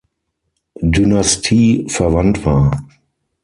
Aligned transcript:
Dynastie 0.81 1.85
verwandt 1.87 2.43
war. 2.43 2.89